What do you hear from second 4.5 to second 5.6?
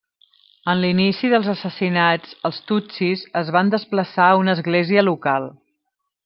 església local.